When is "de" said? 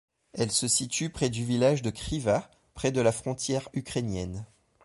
1.83-1.91, 2.91-3.01